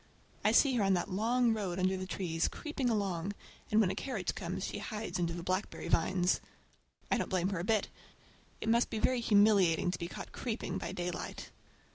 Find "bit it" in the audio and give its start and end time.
7.63-8.67